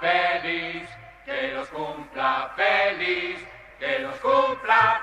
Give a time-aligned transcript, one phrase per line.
[0.00, 0.88] feliz,
[1.24, 3.38] que los cumpla feliz,
[3.78, 5.00] que los cumpla,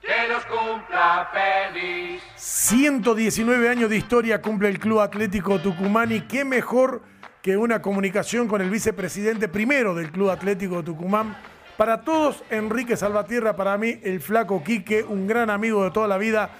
[0.00, 2.22] que los cumpla feliz.
[2.36, 7.02] 119 años de historia cumple el Club Atlético Tucumán y qué mejor
[7.42, 11.36] que una comunicación con el vicepresidente primero del Club Atlético Tucumán.
[11.76, 16.18] Para todos, Enrique Salvatierra, para mí, el flaco Quique, un gran amigo de toda la
[16.18, 16.50] vida.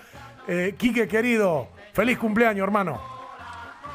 [0.48, 3.19] Eh, Quique, querido, feliz cumpleaños, hermano.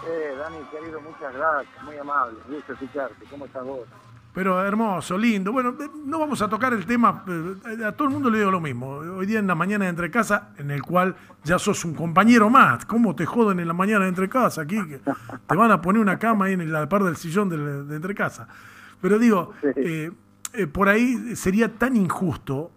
[0.07, 3.25] Eh, Dani, querido, muchas gracias, muy amable, gusto escucharte.
[3.29, 3.88] ¿Cómo estás vos?
[4.34, 5.52] Pero hermoso, lindo.
[5.53, 8.52] Bueno, eh, no vamos a tocar el tema, eh, a todo el mundo le digo
[8.52, 8.89] lo mismo.
[8.89, 12.49] Hoy día en la mañana de Entre Casa, en el cual ya sos un compañero
[12.49, 12.85] más.
[12.85, 14.77] ¿Cómo te joden en la mañana de Entre Casa aquí?
[15.47, 18.13] Te van a poner una cama ahí en la par del sillón de, de Entre
[18.13, 18.47] Casa.
[19.02, 20.11] Pero digo, eh,
[20.53, 22.72] eh, por ahí sería tan injusto,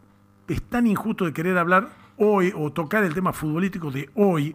[0.47, 4.55] es tan injusto de querer hablar hoy o tocar el tema futbolístico de hoy,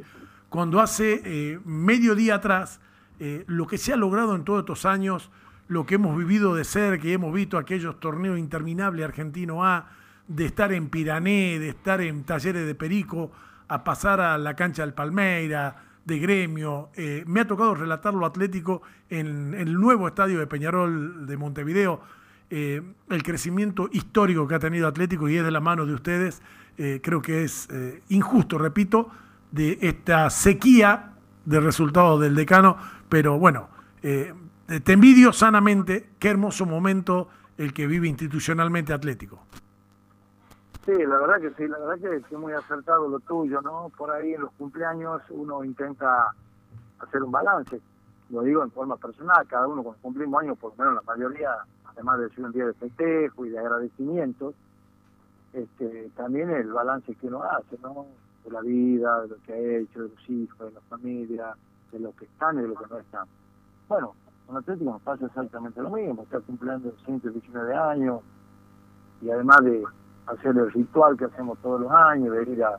[0.53, 2.79] cuando hace eh, medio día atrás
[3.19, 5.31] eh, lo que se ha logrado en todos estos años,
[5.67, 9.89] lo que hemos vivido de cerca y hemos visto aquellos torneos interminables argentino A,
[10.27, 13.31] de estar en Pirané, de estar en talleres de Perico,
[13.67, 16.89] a pasar a la cancha del Palmeira, de gremio.
[16.93, 21.99] Eh, me ha tocado relatar lo atlético en, el nuevo estadio de Peñarol de Montevideo,
[22.51, 26.43] eh, el crecimiento histórico que ha tenido Atlético y es de la mano de ustedes.
[26.75, 27.67] Creo que es
[28.09, 29.11] injusto, repito,
[29.53, 31.11] de esta sequía
[31.45, 32.75] de resultados del decano,
[33.07, 33.69] pero bueno,
[34.01, 34.33] eh,
[34.83, 37.27] te envidio sanamente, qué hermoso momento
[37.59, 39.45] el que vive institucionalmente Atlético.
[40.85, 43.91] Sí, la verdad que sí, la verdad que es muy acertado lo tuyo, ¿no?
[43.95, 46.33] Por ahí en los cumpleaños uno intenta
[46.99, 47.79] hacer un balance,
[48.31, 51.51] lo digo en forma personal, cada uno cuando cumplimos años, por lo menos la mayoría,
[51.85, 54.55] además de ser un día de festejo y de agradecimiento,
[55.53, 58.07] este, también el balance que uno hace, ¿no?
[58.45, 61.55] De la vida, de lo que ha hecho, de los hijos, de la familia,
[61.91, 63.27] de lo que están y de lo que no están.
[63.87, 64.13] Bueno,
[64.47, 68.21] con Atlético nos pasa exactamente lo mismo, está cumpliendo 119 años
[69.21, 69.83] y además de
[70.27, 72.77] hacer el ritual que hacemos todos los años, de ir a,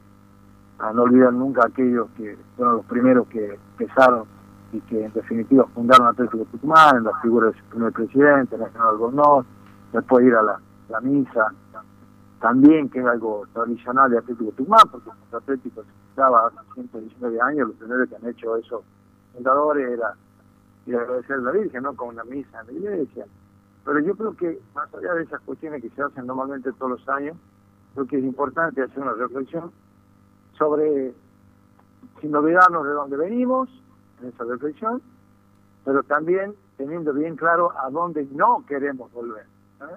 [0.79, 4.27] a no olvidar nunca a aquellos que fueron los primeros que empezaron
[4.73, 8.89] y que en definitiva fundaron Atlético Tucumán, en la figura de su primer presidente, Nacional
[8.89, 9.47] Albornoz,
[9.93, 11.53] después ir a la, la misa,
[12.45, 17.69] también que es algo tradicional de Atlético Tucumán, porque cuando Atlético fundaba hace 119 años,
[17.69, 18.83] lo primero que han hecho esos
[19.33, 20.15] fundadores era
[20.87, 21.97] agradecer a la Virgen, ¿no?
[21.97, 23.25] Con una misa en la iglesia.
[23.87, 27.09] Pero yo creo que, más allá de esas cuestiones que se hacen normalmente todos los
[27.09, 27.35] años,
[27.95, 29.73] creo que es importante hacer una reflexión
[30.59, 31.15] sobre,
[32.21, 33.71] sin olvidarnos de dónde venimos,
[34.21, 35.01] en esa reflexión,
[35.83, 39.47] pero también teniendo bien claro a dónde no queremos volver.
[39.81, 39.97] ¿eh?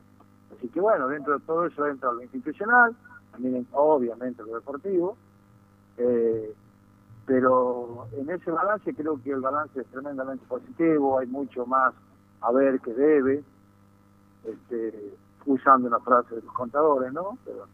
[0.58, 2.96] Así que bueno, dentro de todo eso entra lo institucional,
[3.32, 5.16] también obviamente lo deportivo,
[5.98, 6.54] eh,
[7.26, 11.94] pero en ese balance creo que el balance es tremendamente positivo, hay mucho más
[12.42, 13.44] a ver que debe,
[14.46, 17.38] este, usando una frase de los contadores, ¿no?
[17.46, 17.66] Pero,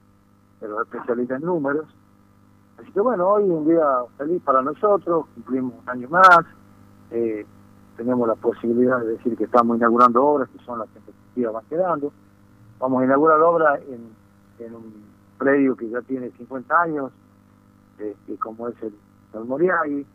[0.60, 1.86] pero especialistas en números.
[2.80, 3.86] Así que bueno, hoy un día
[4.18, 6.46] feliz para nosotros, cumplimos un año más,
[7.12, 7.46] eh,
[7.96, 12.12] tenemos la posibilidad de decir que estamos inaugurando obras que son las que van quedando.
[12.84, 15.06] Vamos a inaugurar obra en, un
[15.38, 17.14] predio que ya tiene 50 años,
[17.98, 18.94] que como es el,
[19.36, 20.06] el Moriagui,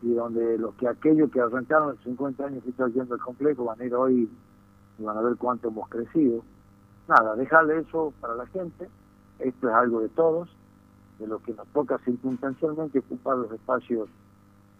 [0.00, 3.66] y donde los que aquellos que arrancaron los 50 años que está yendo el complejo
[3.66, 4.30] van a ir hoy
[4.98, 6.42] y van a ver cuánto hemos crecido.
[7.06, 8.88] Nada, dejarle eso para la gente,
[9.40, 10.48] esto es algo de todos,
[11.18, 14.08] de lo que nos toca circunstancialmente ocupar los espacios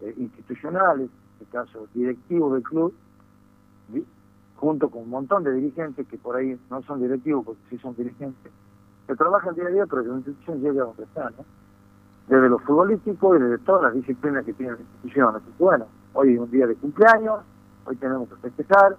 [0.01, 2.95] eh, institucionales, en este caso directivos del club.
[4.57, 7.95] Junto con un montón de dirigentes que por ahí no son directivos porque sí son
[7.97, 8.53] dirigentes,
[9.07, 11.45] que trabajan día a día, pero que la institución llegue a donde está, ¿no?
[12.29, 15.37] Desde lo futbolístico y desde todas las disciplinas que tiene la institución.
[15.37, 17.41] Así que bueno, hoy es un día de cumpleaños,
[17.85, 18.97] hoy tenemos que festejar,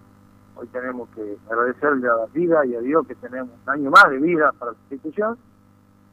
[0.55, 4.09] hoy tenemos que agradecerle a la vida y a Dios que tenemos un año más
[4.09, 5.37] de vida para la institución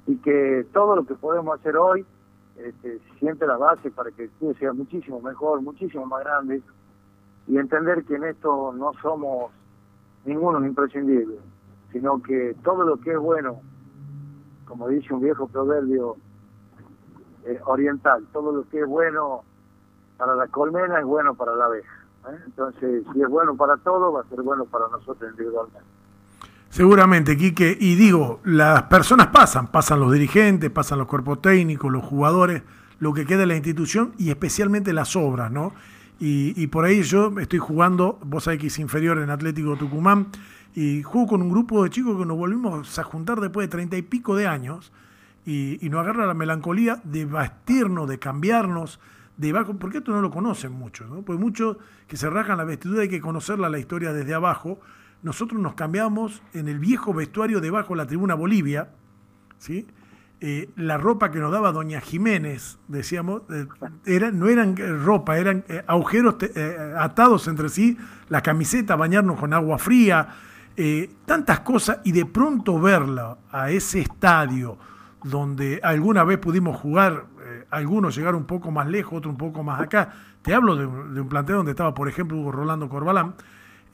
[0.07, 2.07] y que todo lo que podemos hacer hoy
[2.57, 6.63] este, siente la base para que el club sea muchísimo mejor, muchísimo más grande
[7.47, 9.51] y entender que en esto no somos
[10.25, 11.39] ninguno imprescindible,
[11.93, 13.61] sino que todo lo que es bueno,
[14.67, 16.17] como dice un viejo proverbio
[17.45, 19.43] eh, oriental, todo lo que es bueno
[20.17, 21.93] para la colmena es bueno para la abeja.
[22.29, 22.39] ¿eh?
[22.47, 25.89] Entonces, si es bueno para todo, va a ser bueno para nosotros individualmente.
[26.69, 27.77] Seguramente, Quique.
[27.79, 32.63] Y digo, las personas pasan, pasan los dirigentes, pasan los cuerpos técnicos, los jugadores,
[32.99, 35.75] lo que queda de la institución y especialmente las obras, ¿no?
[36.25, 40.29] Y, por ahí yo estoy jugando, vos es inferior en Atlético Tucumán,
[40.73, 43.97] y juego con un grupo de chicos que nos volvimos a juntar después de treinta
[43.97, 44.93] y pico de años,
[45.45, 49.01] y, nos agarra la melancolía de vestirnos, de cambiarnos,
[49.37, 51.23] debajo, porque esto no lo conocen muchos, ¿no?
[51.23, 54.79] Pues muchos que se rajan la vestidura hay que conocerla la historia desde abajo.
[55.25, 58.91] Nosotros nos cambiamos en el viejo vestuario debajo de la tribuna Bolivia,
[59.59, 59.89] ¿sí?
[60.45, 65.85] Eh, la ropa que nos daba Doña Jiménez, decíamos, eh, no eran ropa, eran eh,
[65.87, 66.35] agujeros
[66.99, 67.97] atados entre sí,
[68.29, 70.31] la camiseta, bañarnos con agua fría,
[71.27, 74.79] tantas cosas, y de pronto verla a ese estadio
[75.23, 77.27] donde alguna vez pudimos jugar,
[77.71, 80.13] algunos llegaron un poco más lejos, otros un poco más acá,
[80.43, 83.35] te hablo de, un plantel donde estaba, por ejemplo, Hugo Rolando Corbalán,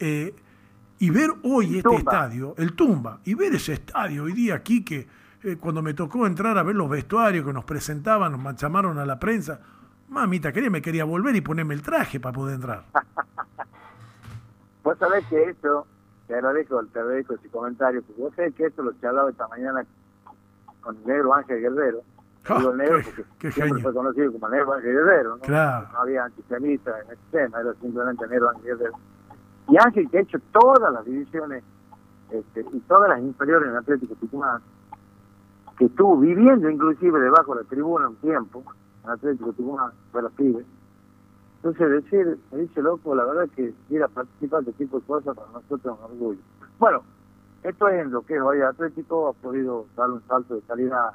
[0.00, 5.17] y ver hoy este estadio, el Tumba, y ver ese estadio hoy día aquí que
[5.44, 9.06] eh, cuando me tocó entrar a ver los vestuarios que nos presentaban, nos llamaron a
[9.06, 9.60] la prensa,
[10.08, 12.84] mamita quería, me quería volver y ponerme el traje para poder entrar.
[14.82, 15.86] vos sabés que esto,
[16.26, 19.84] te agradezco, te agradezco ese comentario, porque vos sabés que esto lo charlaba esta mañana
[20.80, 22.02] con el negro Ángel Guerrero.
[22.48, 25.42] Ah, digo negro porque siempre fue conocido como negro Ángel Guerrero, ¿no?
[25.42, 25.88] Claro.
[25.92, 28.98] No había antisemita en este tema, era simplemente negro Ángel Guerrero.
[29.68, 31.62] Y Ángel que ha hecho todas las divisiones
[32.30, 34.62] este, y todas las inferiores en Atlético Tucumán,
[35.78, 38.64] que estuvo viviendo inclusive debajo de la tribuna un tiempo,
[39.04, 40.64] en Atlético Tucumán, fue la pibe.
[41.56, 45.06] Entonces decir, me dice loco, la verdad es que ir a participar de tipo de
[45.06, 46.40] cosas para nosotros es un orgullo.
[46.78, 47.02] Bueno,
[47.62, 51.10] esto es lo que es hoy Atlético, ha podido dar un salto de calidad,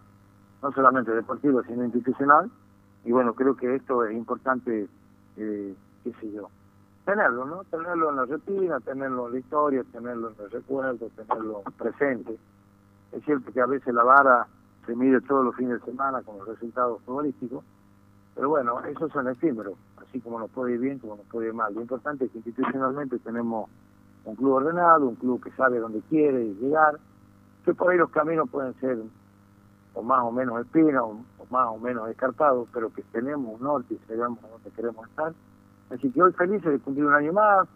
[0.62, 2.50] no solamente deportivo, sino institucional,
[3.06, 4.88] y bueno, creo que esto es importante,
[5.38, 6.50] eh, qué sé yo,
[7.06, 7.64] tenerlo, ¿no?
[7.66, 12.38] Tenerlo en la rutina, tenerlo en la historia, tenerlo en los recuerdos, tenerlo presente.
[13.14, 14.48] Es cierto que a veces la vara
[14.86, 17.64] se mide todos los fines de semana con los resultados futbolísticos,
[18.36, 21.54] pero bueno, esos son efímeros, así como nos puede ir bien, como nos puede ir
[21.54, 21.74] mal.
[21.74, 23.70] Lo importante es que institucionalmente tenemos
[24.26, 27.00] un club ordenado, un club que sabe dónde quiere llegar,
[27.64, 28.98] que por ahí los caminos pueden ser
[29.94, 31.04] o más o menos espinos,
[31.38, 35.34] o, más o menos escarpados, pero que tenemos un norte y sabemos dónde queremos estar.
[35.92, 37.68] Así que hoy felices de cumplir un año más,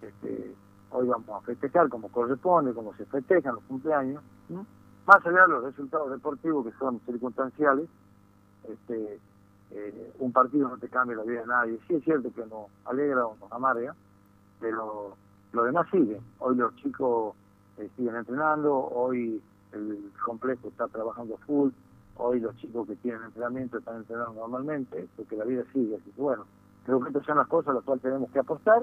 [0.00, 0.52] este,
[0.92, 4.22] hoy vamos a festejar como corresponde, como se festejan los cumpleaños,
[5.06, 7.88] más allá de los resultados deportivos que son circunstanciales,
[8.68, 9.18] este,
[9.70, 11.80] eh, un partido no te cambia la vida de nadie.
[11.88, 13.94] Sí es cierto que nos alegra o nos amarga,
[14.60, 15.16] pero
[15.52, 16.20] lo demás sigue.
[16.38, 17.34] Hoy los chicos
[17.78, 19.42] eh, siguen entrenando, hoy
[19.72, 21.70] el complejo está trabajando full,
[22.16, 25.96] hoy los chicos que tienen entrenamiento están entrenando normalmente, porque la vida sigue.
[25.96, 26.44] Así que bueno,
[26.84, 28.82] creo que estas son las cosas a las cuales tenemos que apostar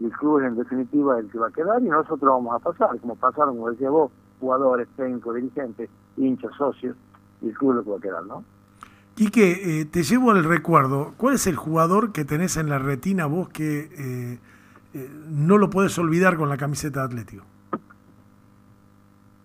[0.00, 2.98] y el club en definitiva el que va a quedar y nosotros vamos a pasar,
[3.00, 6.96] como pasaron, como decía vos, jugadores, técnicos, dirigentes, hinchas, socios,
[7.42, 8.44] y el club lo que va a quedar, ¿no?
[9.14, 13.26] Quique, eh, te llevo al recuerdo, ¿cuál es el jugador que tenés en la retina
[13.26, 14.38] vos que eh,
[14.94, 17.44] eh, no lo puedes olvidar con la camiseta de Atlético?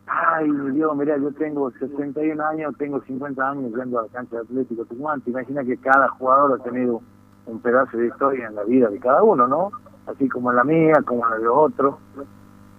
[0.06, 4.42] Ay, Dios, mira, yo tengo 61 años, tengo 50 años yendo a la cancha de
[4.44, 5.22] Atlético Tucumán.
[5.22, 7.02] Te imaginas que cada jugador ha tenido
[7.48, 9.72] un pedazo de historia en la vida de cada uno, ¿no?
[10.08, 11.96] Así como la mía, como la de otros.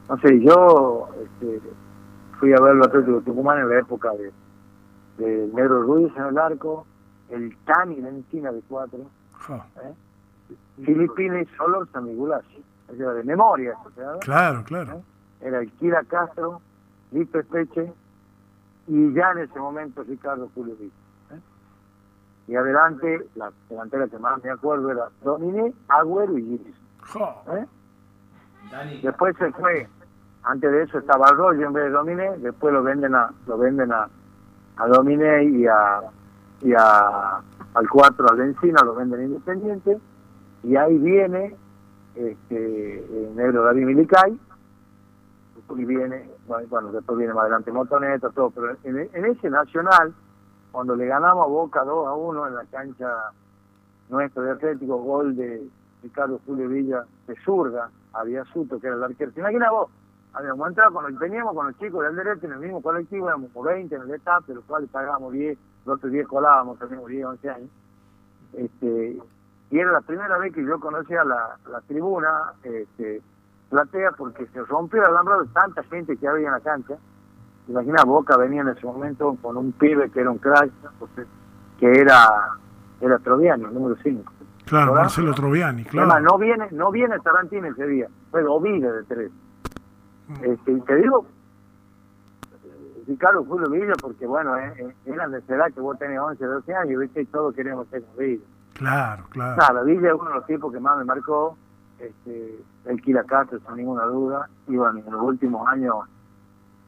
[0.08, 1.60] No sé, yo este,
[2.38, 4.32] fui a ver los Atlético de Tucumán en la época de,
[5.18, 6.86] de Negro Ruiz en el arco,
[7.30, 9.00] el Tani en Encina de cuatro,
[9.48, 9.94] ¿eh?
[10.84, 12.62] Filipines Solor Samigulasi,
[12.92, 13.74] era de memoria.
[14.20, 14.92] Claro, claro.
[14.92, 15.02] ¿Eh?
[15.48, 16.60] Era el Kira Castro,
[17.12, 17.92] Lipe Peche
[18.86, 20.94] y ya en ese momento Ricardo Julio Vito.
[21.30, 21.40] ¿eh?
[22.48, 26.83] Y adelante, la delantera que más me acuerdo era Dominé, Agüero y Giris.
[27.56, 27.66] ¿Eh?
[29.02, 29.86] Después se fue,
[30.42, 33.92] antes de eso estaba Arroyo en vez de Dominé, después lo venden a lo venden
[33.92, 34.08] a,
[34.76, 36.00] a Dominé y a
[36.62, 37.40] y a
[37.74, 39.98] al 4 al Encina lo venden Independiente.
[40.62, 41.54] Y ahí viene
[42.14, 44.38] este el negro David Milicay
[45.76, 50.14] y viene bueno, después viene más adelante Motoneta todo pero en, en ese nacional
[50.70, 53.08] cuando le ganamos a Boca 2 a 1 en la cancha
[54.08, 55.66] nuestro de Atlético gol de
[56.04, 59.32] Ricardo Julio Villa de zurda, había Suto, que era el arquero.
[59.32, 59.90] ¿Te imaginas vos?
[60.34, 63.50] Habíamos entrado con los, veníamos con los chicos del derecho en el mismo colectivo, éramos
[63.52, 67.08] por 20 en el etapa, de los cuales pagábamos 10, los otros 10 colábamos, teníamos
[67.08, 67.70] 10, 11 años.
[68.52, 69.18] Este,
[69.70, 73.22] y era la primera vez que yo conocía la, la tribuna este,
[73.70, 76.96] platea porque se rompió el alambrado de tanta gente que había en la cancha.
[77.66, 80.70] Imagina, Boca venía en ese momento con un pibe que era un crack,
[81.78, 82.58] que era,
[83.00, 84.33] era Troviano, número 5.
[84.66, 86.20] Claro, Marcelo Troviani, claro.
[86.20, 89.30] no viene, no viene Tarantino ese día, fue Ovide de tres.
[90.28, 90.44] Mm.
[90.44, 91.26] Este, y te digo,
[93.06, 96.44] Ricardo Julio Villa, porque bueno, eh, eh, era de esa edad que vos tenés 11,
[96.44, 98.42] 12 años, viste, y todos queremos ser Villa.
[98.74, 99.56] Claro, claro.
[99.56, 101.56] Claro, Villa es uno de los tipos que más me marcó,
[101.98, 105.96] este, el Quilacate, sin ninguna duda, y bueno, en los últimos años,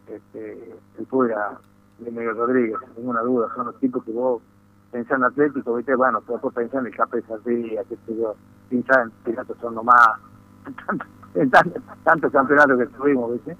[0.08, 1.58] este, el Pura
[1.98, 4.42] de Miguel Rodríguez, sin ninguna duda, son los tipos que vos
[4.90, 5.94] pensar en Atlético, ¿viste?
[5.94, 8.34] Bueno, después pensar en el Cape Sardía, qué sé yo,
[8.68, 10.18] pinchar en Piratas son nomás,
[11.34, 13.56] en tantos tanto campeonatos que tuvimos, ¿viste?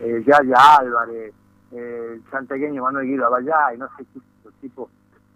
[0.00, 1.34] Eh, Yaya Álvarez,
[1.72, 4.20] eh, santegueño Manuel Guido Abayá, y no sé qué
[4.60, 4.88] tipo.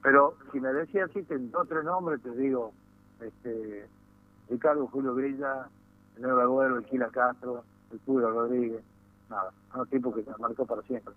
[0.02, 2.72] Pero si me decías así, te dos tres nombres, te digo,
[3.20, 3.88] este
[4.48, 5.68] Ricardo Julio Grilla,
[6.18, 8.82] Nuevo Agüero, el Quila Castro, el Puro Rodríguez,
[9.30, 11.14] nada, un tipo que se marcó para siempre.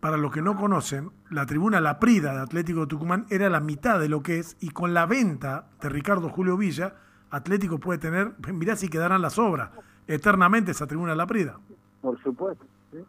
[0.00, 3.98] Para los que no conocen, la tribuna La Prida de Atlético Tucumán era la mitad
[3.98, 6.94] de lo que es, y con la venta de Ricardo Julio Villa,
[7.30, 9.70] Atlético puede tener, mirá si quedarán las obras,
[10.06, 11.58] eternamente esa tribuna La Prida.
[12.00, 13.04] Por supuesto, sí,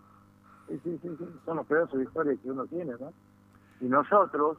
[0.84, 1.25] sí, sí, sí.
[1.46, 3.13] son los pedazos de historia que uno tiene, ¿no?
[3.81, 4.58] Y nosotros,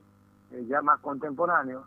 [0.53, 1.85] eh, ya más contemporáneos,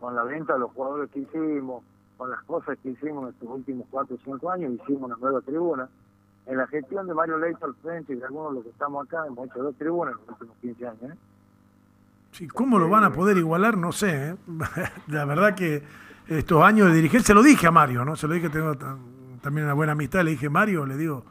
[0.00, 1.84] con la venta de los jugadores que hicimos,
[2.16, 5.42] con las cosas que hicimos en estos últimos cuatro o cinco años, hicimos una nueva
[5.42, 5.88] tribuna.
[6.50, 9.06] En la gestión de Mario Leito al frente y de algunos de los que estamos
[9.06, 11.02] acá, hemos hecho dos tribunas en los últimos 15 años.
[11.02, 11.16] ¿eh?
[12.32, 13.76] Sí, ¿Cómo lo van a poder igualar?
[13.76, 14.30] No sé.
[14.30, 14.36] ¿eh?
[15.06, 15.84] la verdad que
[16.26, 18.16] estos años de dirigir, se lo dije a Mario, ¿no?
[18.16, 18.76] Se lo dije, tengo
[19.40, 21.24] también una buena amistad, le dije, Mario, le digo,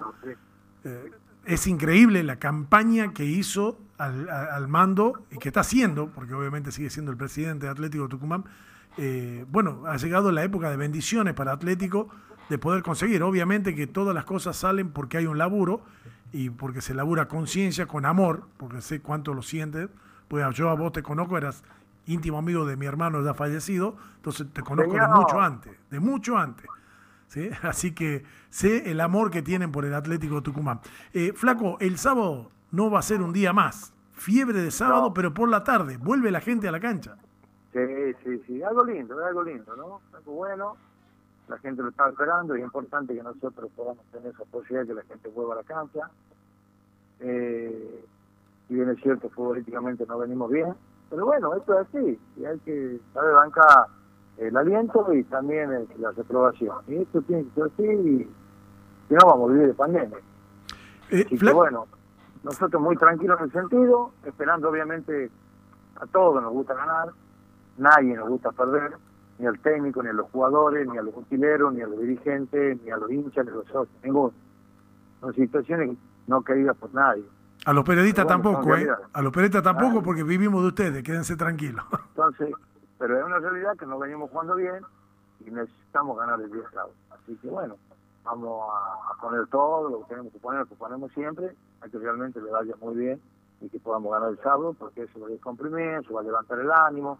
[0.86, 1.12] eh,
[1.46, 6.90] es increíble la campaña que hizo al, mando y que está haciendo, porque obviamente sigue
[6.90, 8.46] siendo el presidente de Atlético Tucumán,
[8.98, 12.10] eh, bueno, ha llegado la época de bendiciones para Atlético
[12.50, 13.24] de poder conseguir.
[13.24, 15.82] Obviamente que todas las cosas salen porque hay un laburo
[16.32, 19.90] y porque se labura conciencia, con amor, porque sé cuánto lo sientes.
[20.28, 21.64] Pues yo a vos te conozco, eras
[22.06, 26.38] íntimo amigo de mi hermano ya fallecido, entonces te conozco de mucho antes, de mucho
[26.38, 26.68] antes.
[27.28, 27.50] ¿sí?
[27.62, 30.82] Así que sé el amor que tienen por el Atlético Tucumán.
[31.14, 33.94] Eh, Flaco, el sábado no va a ser un día más.
[34.12, 35.98] Fiebre de sábado, pero por la tarde.
[35.98, 37.16] Vuelve la gente a la cancha.
[37.72, 37.80] Sí,
[38.24, 38.62] sí, sí.
[38.62, 40.02] Algo lindo, algo lindo, ¿no?
[40.14, 40.76] Algo bueno.
[41.50, 44.88] La gente lo está esperando y es importante que nosotros podamos tener esa posibilidad de
[44.88, 46.10] que la gente vuelva a la cancha.
[47.20, 48.06] Eh,
[48.70, 50.74] y bien es cierto, futbolísticamente no venimos bien.
[51.10, 52.20] Pero bueno, esto es así.
[52.38, 53.88] Y hay que saber bancar
[54.38, 56.78] el aliento y también la reprobación.
[56.88, 58.36] Y esto tiene que ser así y,
[59.10, 60.18] no vamos a vivir de pandemia.
[61.10, 61.88] Eh, así que bueno
[62.44, 65.30] nosotros muy tranquilos en el sentido, esperando obviamente
[65.96, 67.10] a todos nos gusta ganar,
[67.78, 68.94] nadie nos gusta perder,
[69.40, 72.82] ni al técnico, ni a los jugadores, ni a los utileros, ni a los dirigentes,
[72.84, 74.34] ni a los hinchas, ni a los socios, ninguno.
[75.22, 77.26] Son situaciones no queridas por nadie.
[77.66, 78.88] A los periodistas tampoco, ¿eh?
[79.14, 81.84] A los periodistas tampoco porque vivimos de ustedes, quédense tranquilos.
[82.10, 82.54] Entonces,
[82.98, 84.84] pero es una realidad que no venimos jugando bien
[85.46, 86.94] y necesitamos ganar el día sábado.
[87.10, 87.76] Así que bueno,
[88.24, 91.98] vamos a, poner todo lo que tenemos que poner, lo que ponemos siempre, a que
[91.98, 93.22] realmente le vaya muy bien
[93.62, 96.60] y que podamos ganar el sábado, porque eso va a descomprimir, eso va a levantar
[96.60, 97.20] el ánimo.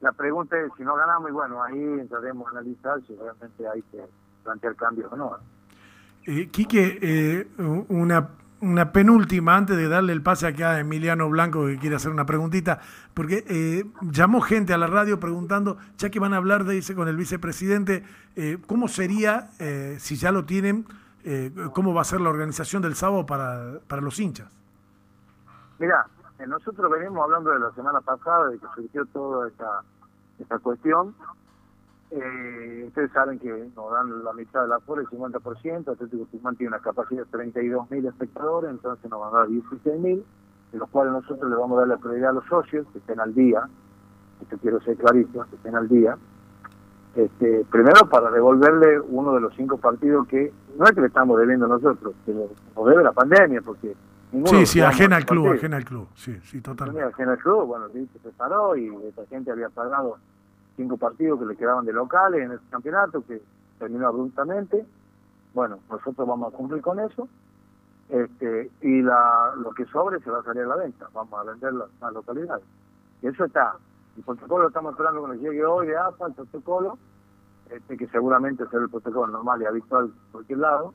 [0.00, 3.82] La pregunta es si no ganamos, y bueno, ahí entraremos a analizar si realmente hay
[3.82, 4.04] que
[4.44, 5.36] plantear cambios o no.
[6.26, 7.48] Eh, Quique, eh,
[7.88, 8.28] una
[8.60, 12.26] una penúltima antes de darle el pase acá a Emiliano Blanco que quiere hacer una
[12.26, 12.80] preguntita,
[13.14, 16.94] porque eh, llamó gente a la radio preguntando, ya que van a hablar, de dice,
[16.94, 18.04] con el vicepresidente,
[18.36, 20.86] eh, ¿cómo sería, eh, si ya lo tienen,
[21.74, 24.48] cómo va a ser la organización del sábado para, para los hinchas?
[25.78, 26.06] Mira,
[26.46, 29.82] nosotros venimos hablando de la semana pasada, de que surgió toda esta,
[30.38, 31.14] esta cuestión,
[32.10, 36.56] eh, ustedes saben que nos dan la mitad de la fuera, el 50%, Atlético Tucumán
[36.56, 40.22] tiene una capacidad de 32.000 espectadores, entonces nos van a dar 16.000,
[40.72, 43.20] de los cuales nosotros le vamos a dar la prioridad a los socios, que estén
[43.20, 43.68] al día,
[44.40, 46.16] esto quiero ser clarito, que estén al día,
[47.14, 51.38] este, primero para devolverle uno de los cinco partidos que no es que le estamos
[51.38, 53.94] debiendo nosotros, que nos debe la pandemia, porque
[54.30, 57.02] Sí, sí, ajena al club, ajena al club, sí, sí, totalmente.
[57.02, 60.18] Ajena al club, bueno, se preparó y esta gente había pagado
[60.76, 63.40] cinco partidos que le quedaban de locales en ese campeonato, que
[63.78, 64.86] terminó abruptamente.
[65.54, 67.28] Bueno, nosotros vamos a cumplir con eso.
[68.08, 71.50] Este, y la, lo que sobre se va a salir a la venta, vamos a
[71.50, 72.64] vender las, localidades.
[73.22, 73.74] Y eso está.
[74.16, 76.98] El protocolo estamos esperando que nos llegue hoy de AFA, el protocolo,
[77.70, 80.94] este, que seguramente será el protocolo normal y habitual por cualquier lado,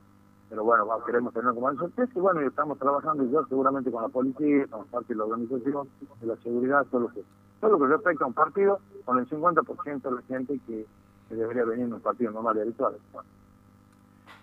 [0.54, 4.08] pero bueno, queremos tener como sorpresa y bueno, y estamos trabajando yo seguramente con la
[4.08, 5.88] policía, con parte de la organización,
[6.20, 7.22] de la seguridad, todo lo que
[7.60, 10.86] todo lo que respecta a un partido con el 50% de la gente que,
[11.30, 12.94] debería venir en un partido normal y habitual.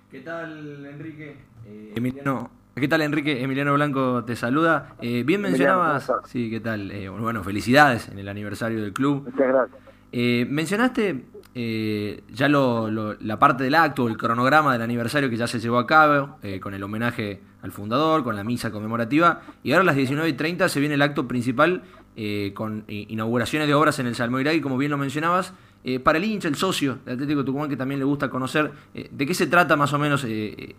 [0.09, 1.37] ¿Qué tal, Enrique?
[1.65, 2.49] Eh, Emiliano.
[2.75, 3.41] ¿Qué tal, Enrique?
[3.41, 4.95] Emiliano Blanco te saluda.
[5.01, 6.11] Eh, bien mencionabas.
[6.25, 6.91] Sí, ¿qué tal?
[6.91, 9.23] Eh, bueno, felicidades en el aniversario del club.
[9.23, 10.49] Muchas gracias.
[10.49, 15.85] mencionaste ya la parte del acto, el cronograma del aniversario que ya se llevó a
[15.85, 20.67] cabo, con el homenaje al fundador, con la misa conmemorativa, y ahora a las 19.30
[20.69, 21.83] se viene el acto principal
[22.17, 25.53] eh, con inauguraciones de obras en el Salmoiragui, como bien lo mencionabas.
[25.83, 29.09] Eh, para el hincha, el socio de Atlético Tucumán, que también le gusta conocer, eh,
[29.11, 30.25] ¿de qué se trata más o menos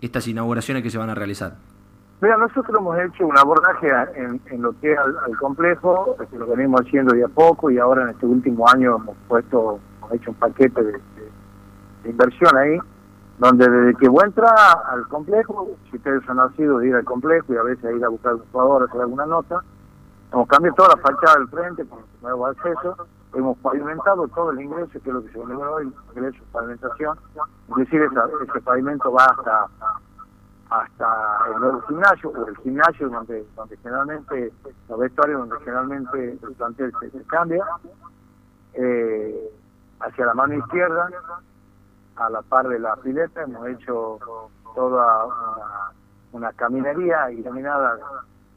[0.00, 1.56] estas inauguraciones que se van a realizar?
[2.20, 7.14] Mira, nosotros hemos hecho un abordaje en, lo que es al, complejo, lo venimos haciendo
[7.14, 9.80] de a poco y ahora en este último año hemos puesto,
[10.14, 11.00] hecho un paquete de,
[12.04, 12.78] inversión ahí,
[13.38, 14.52] donde desde que vos entras
[14.86, 18.08] al complejo, si ustedes han nacido de ir al complejo y a veces ir a
[18.08, 19.62] buscar un jugador, hacer alguna nota,
[20.32, 22.96] hemos cambiado toda la fachada del frente con nuevo acceso,
[23.34, 27.18] hemos pavimentado todo el ingreso, que es lo que se llama hoy, ingreso, pavimentación,
[27.68, 28.08] inclusive
[28.48, 29.68] ese pavimento va hasta
[30.72, 34.52] hasta el nuevo gimnasio o el gimnasio donde donde generalmente
[34.88, 37.62] los vestuarios donde generalmente el plantel se, cambia
[38.74, 39.52] eh,
[40.02, 41.08] hacia la mano izquierda
[42.16, 44.18] a la par de la pileta hemos hecho
[44.74, 45.26] toda
[46.32, 47.98] una, caminería iluminada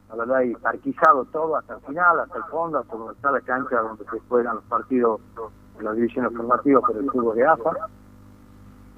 [0.08, 3.40] la verdad y parquizado todo hasta el final hasta el fondo hasta donde está la
[3.40, 5.20] cancha donde se juegan los partidos
[5.78, 7.88] de las divisiones formativas por el fútbol de AFA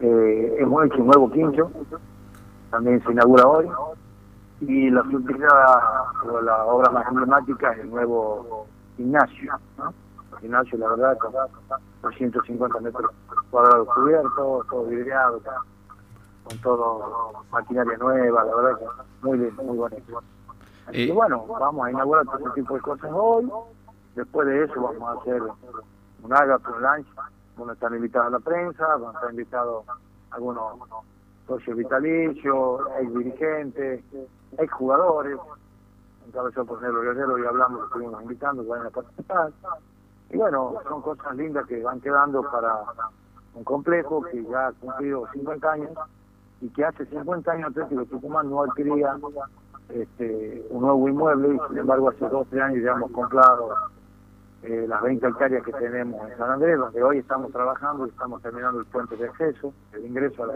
[0.01, 1.71] eh, hemos hecho un nuevo quincho
[2.71, 3.69] también se inaugura hoy.
[4.61, 9.59] Y la o la obra más emblemática es el nuevo gimnasio.
[9.79, 9.85] El
[10.41, 11.33] gimnasio, la verdad, con
[12.03, 13.11] 250 metros
[13.51, 15.41] cuadrados cubiertos, todo vidriado,
[16.45, 20.23] con todo maquinaria nueva, la verdad que muy muy bonito.
[20.93, 23.51] y bueno, vamos a inaugurar todo ese tipo de cosas hoy.
[24.15, 25.43] Después de eso vamos a hacer
[26.23, 27.07] un agape, un lunch,
[27.57, 29.85] donde están invitados a la prensa, van a estar invitados
[30.31, 30.79] algunos
[31.47, 34.05] socio vitalicio, ex dirigentes,
[34.59, 35.39] ex jugadores,
[36.27, 39.51] encabezado por Nero Guerrero y hablamos, estuvimos invitando vayan a participar.
[40.31, 42.75] Y bueno, son cosas lindas que van quedando para
[43.55, 45.91] un complejo que ya ha cumplido 50 años
[46.61, 49.17] y que hace 50 años Atlético Tucumán no adquiría
[49.89, 53.71] este, un nuevo inmueble y sin embargo hace 12 años ya hemos comprado
[54.65, 58.43] eh, las 20 hectáreas que tenemos en San Andrés, donde hoy estamos trabajando y estamos
[58.43, 60.55] terminando el puente de acceso, el ingreso a la,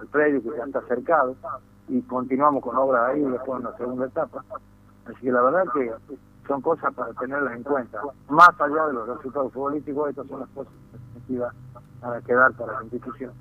[0.00, 1.34] el predio que ya está cercado
[1.88, 4.44] y continuamos con obras ahí después en la segunda etapa.
[5.06, 5.92] Así que la verdad que
[6.46, 8.00] son cosas para tenerlas en cuenta.
[8.28, 10.72] Más allá de los resultados futbolísticos, estas son las cosas
[12.00, 13.32] para quedar para la institución.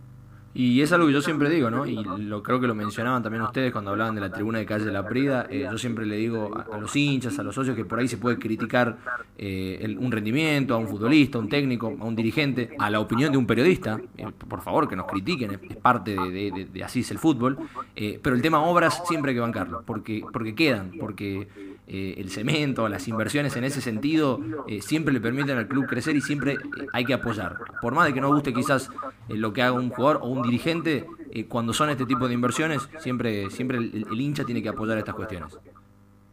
[0.57, 1.85] Y es algo que yo siempre digo, ¿no?
[1.85, 4.85] Y lo creo que lo mencionaban también ustedes cuando hablaban de la tribuna de calle
[4.85, 5.47] de la Prida.
[5.49, 8.17] Eh, yo siempre le digo a, los hinchas, a los socios, que por ahí se
[8.17, 8.97] puede criticar
[9.37, 13.33] eh, un rendimiento, a un futbolista, a un técnico, a un dirigente, a la opinión
[13.33, 13.99] de un periodista.
[14.15, 17.57] Eh, por favor, que nos critiquen, es, parte de, así es el fútbol.
[17.93, 21.49] pero el tema obras siempre hay que bancarlo, porque, porque quedan, porque
[21.87, 24.39] el cemento, las inversiones en ese sentido
[24.81, 26.57] siempre le permiten al club crecer y siempre
[26.93, 27.57] hay que apoyar.
[27.81, 28.89] Por más de que no guste quizás
[29.29, 32.87] lo que haga un jugador o un dirigente, eh, cuando son este tipo de inversiones,
[32.99, 35.59] siempre siempre el, hincha tiene que apoyar estas cuestiones.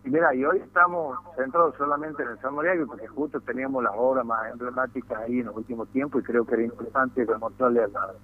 [0.05, 4.25] Mira, y hoy estamos centrados solamente en el San María, porque justo teníamos las obras
[4.27, 8.15] más emblemáticas ahí en los últimos tiempos y creo que era importante demostrarle a la,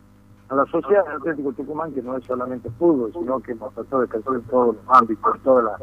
[0.49, 4.03] a la sociedad del Atlético Tucumán que no es solamente fútbol, sino que hemos tratado
[4.03, 5.81] de crecer en todos los ámbitos, en todas las,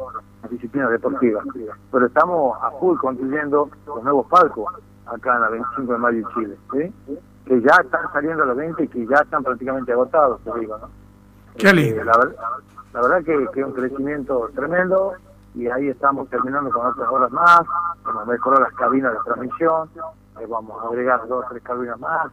[0.56, 1.44] disciplinas deportivas.
[1.92, 4.74] Pero estamos a full construyendo los nuevos palcos
[5.06, 6.56] acá en la 25 de mayo en Chile.
[6.72, 7.16] ¿sí?
[7.46, 10.76] que ya están saliendo a la venta y que ya están prácticamente agotados, te digo,
[10.78, 10.90] ¿no?
[11.56, 12.02] Qué lindo.
[12.02, 15.14] Eh, la, verdad que, es un crecimiento tremendo
[15.54, 17.62] y ahí estamos terminando con otras horas más,
[18.08, 19.88] hemos mejorado las cabinas de transmisión,
[20.40, 22.26] eh, vamos a agregar dos o tres cabinas más,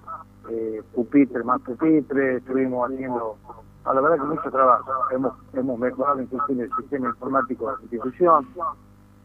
[0.49, 3.37] eh, pupitres más pupitres, estuvimos haciendo,
[3.85, 8.47] la verdad que mucho trabajo, hemos, hemos mejorado incluso el sistema informático de la institución,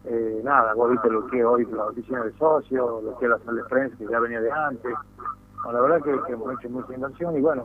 [0.04, 3.30] eh, nada, vos viste lo que es hoy la oficina de socios, lo que es
[3.30, 4.94] la sala de prensa que ya venía de antes,
[5.72, 7.64] la verdad que, hemos hecho mucha inversión y bueno,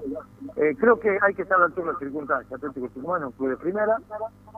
[0.57, 2.51] eh, creo que hay que estar a altura de las circunstancias.
[2.51, 3.97] Atlético Tucumán un club de primera,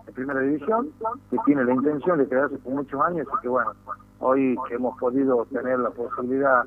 [0.05, 0.89] de primera división,
[1.29, 3.73] que tiene la intención de quedarse por muchos años y que bueno,
[4.19, 6.65] hoy que hemos podido tener la posibilidad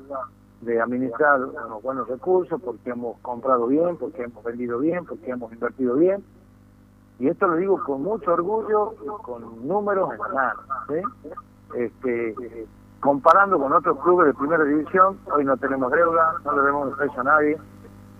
[0.61, 5.51] de administrar unos buenos recursos porque hemos comprado bien, porque hemos vendido bien, porque hemos
[5.51, 6.23] invertido bien.
[7.19, 10.21] Y esto lo digo con mucho orgullo con números en.
[10.87, 11.33] ¿sí?
[11.75, 12.67] Este,
[12.99, 17.21] comparando con otros clubes de primera división, hoy no tenemos deuda, no le debemos precio
[17.21, 17.57] a nadie,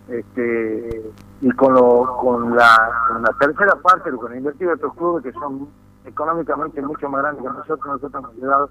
[0.08, 5.24] este, y con, lo, con, la, la tercera parte, con el invertido de otros clubes
[5.24, 5.68] que son
[6.10, 8.70] económicamente mucho más grandes que nosotros, nosotros hemos llegado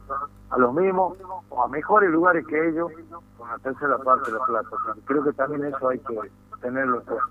[0.50, 1.16] a los mismos
[1.48, 2.90] o a mejores lugares que ellos
[3.36, 4.68] con la tercera parte de la plata.
[5.04, 7.24] creo que también eso hay que tenerlo en cuenta.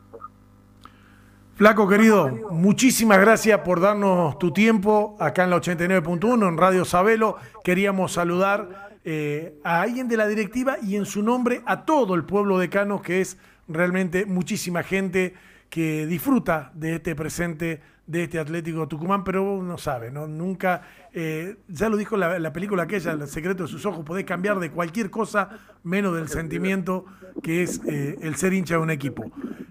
[1.55, 7.37] Flaco querido, muchísimas gracias por darnos tu tiempo acá en la 89.1 en Radio Sabelo.
[7.63, 12.25] Queríamos saludar eh, a alguien de la directiva y en su nombre a todo el
[12.25, 15.33] pueblo de Cano, que es realmente muchísima gente
[15.69, 20.27] que disfruta de este presente de este Atlético Tucumán, pero no sabe, ¿no?
[20.27, 20.81] Nunca,
[21.13, 24.59] eh, ya lo dijo la, la, película aquella, El secreto de sus ojos, podés cambiar
[24.59, 25.49] de cualquier cosa
[25.83, 27.05] menos del sentimiento
[27.43, 29.25] que es eh, el ser hincha de un equipo.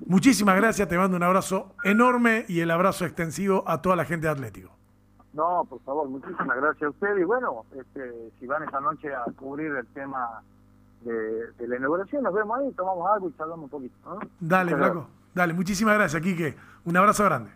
[0.07, 4.27] Muchísimas gracias, te mando un abrazo enorme y el abrazo extensivo a toda la gente
[4.27, 4.71] de Atlético.
[5.33, 7.17] No, por favor, muchísimas gracias a usted.
[7.19, 10.43] Y bueno, este, si van esta noche a cubrir el tema
[11.03, 13.97] de, de la inauguración, nos vemos ahí, tomamos algo y charlamos un poquito.
[14.05, 14.19] ¿no?
[14.41, 15.09] Dale, flaco.
[15.35, 16.55] Dale, muchísimas gracias, Quique.
[16.85, 17.51] Un abrazo grande.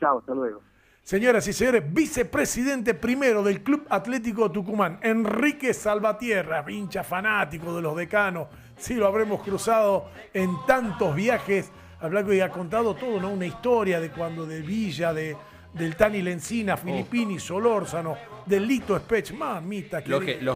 [0.00, 0.60] Chao, hasta luego.
[1.02, 7.94] Señoras y señores, vicepresidente primero del Club Atlético Tucumán, Enrique Salvatierra, hincha fanático de los
[7.96, 8.48] decanos.
[8.78, 11.70] Sí, lo habremos cruzado en tantos viajes.
[12.00, 13.30] Hablar que ha contado todo, ¿no?
[13.30, 15.36] Una historia de cuando de Villa, de,
[15.72, 19.32] del Tani Lencina, Filippini, Solórzano, del Lito Spech.
[19.32, 20.52] Mamita, Lo que que- lo